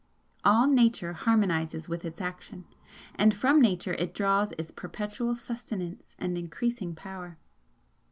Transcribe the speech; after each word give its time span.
All 0.43 0.65
Nature 0.65 1.13
harmonises 1.13 1.87
with 1.87 2.03
its 2.05 2.19
action, 2.19 2.65
and 3.13 3.35
from 3.35 3.61
Nature 3.61 3.93
it 3.99 4.15
draws 4.15 4.51
its 4.57 4.71
perpetual 4.71 5.35
sustenance 5.35 6.15
and 6.17 6.39
increasing 6.39 6.95
power. 6.95 7.37